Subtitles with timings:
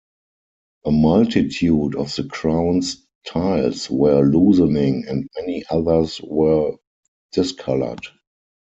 [0.85, 6.71] A multitude of the crown's tiles were loosening and many others were
[7.33, 8.01] discolored.